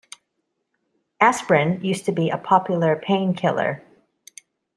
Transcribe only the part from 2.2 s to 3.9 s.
a popular painkiller